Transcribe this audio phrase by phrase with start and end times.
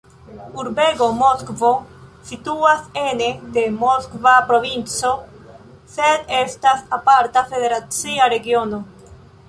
[0.59, 1.69] Urbego Moskvo
[2.29, 3.27] situas ene
[3.59, 5.13] de Moskva provinco,
[5.99, 8.83] sed estas aparta federacia regiono.